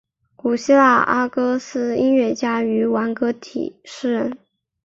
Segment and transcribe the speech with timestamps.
[0.35, 4.35] 古希腊阿哥斯音乐家与挽歌体诗人。